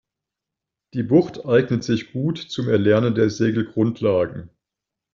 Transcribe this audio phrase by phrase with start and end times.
[0.95, 4.49] Die Bucht eignet sich gut zum Erlernen der Segelgrundlagen.